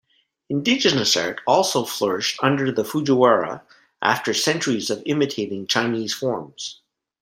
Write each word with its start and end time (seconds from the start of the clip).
Indigenous 0.49 1.15
art 1.15 1.41
also 1.45 1.85
flourished 1.85 2.39
under 2.41 2.71
the 2.71 2.83
Fujiwara 2.83 3.61
after 4.01 4.33
centuries 4.33 4.89
of 4.89 5.03
imitating 5.05 5.67
Chinese 5.67 6.11
forms. 6.11 6.81